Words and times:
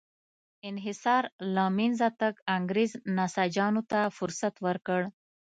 انحصار 0.69 1.23
له 1.55 1.65
منځه 1.77 2.07
تګ 2.21 2.33
انګرېز 2.55 2.91
نساجانو 3.17 3.81
ته 3.91 3.99
فرصت 4.17 4.55
ورکړ. 4.65 5.01